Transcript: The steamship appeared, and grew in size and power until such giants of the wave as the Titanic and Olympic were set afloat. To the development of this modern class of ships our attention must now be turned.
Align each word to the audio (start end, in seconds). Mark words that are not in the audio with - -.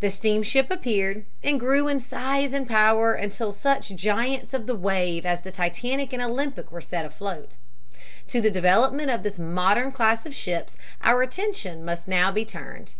The 0.00 0.08
steamship 0.08 0.70
appeared, 0.70 1.26
and 1.44 1.60
grew 1.60 1.88
in 1.88 2.00
size 2.00 2.54
and 2.54 2.66
power 2.66 3.12
until 3.12 3.52
such 3.52 3.94
giants 3.96 4.54
of 4.54 4.66
the 4.66 4.74
wave 4.74 5.26
as 5.26 5.42
the 5.42 5.52
Titanic 5.52 6.10
and 6.14 6.22
Olympic 6.22 6.72
were 6.72 6.80
set 6.80 7.04
afloat. 7.04 7.56
To 8.28 8.40
the 8.40 8.50
development 8.50 9.10
of 9.10 9.22
this 9.24 9.38
modern 9.38 9.92
class 9.92 10.24
of 10.24 10.34
ships 10.34 10.74
our 11.02 11.20
attention 11.20 11.84
must 11.84 12.08
now 12.08 12.32
be 12.32 12.46
turned. 12.46 12.94